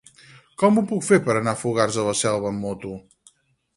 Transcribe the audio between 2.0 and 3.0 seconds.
la Selva amb moto?